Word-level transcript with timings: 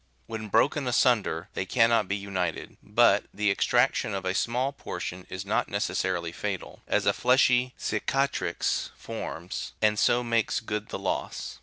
"When 0.25 0.47
broken 0.47 0.87
asunder 0.87 1.49
they 1.53 1.67
can 1.67 1.91
not 1.91 2.07
be 2.07 2.15
united, 2.17 2.75
but 2.81 3.25
the 3.31 3.51
extraction 3.51 4.15
of 4.15 4.25
a 4.25 4.33
small 4.33 4.73
portion 4.73 5.27
is 5.29 5.45
not 5.45 5.69
ne 5.69 5.77
cessarily 5.77 6.33
fatal, 6.33 6.81
as 6.87 7.05
a 7.05 7.13
fleshy 7.13 7.75
cicatrix 7.77 8.89
forms, 8.97 9.73
and 9.79 9.99
so 9.99 10.23
makes 10.23 10.59
good 10.59 10.89
the 10.89 10.97
loss. 10.97 11.59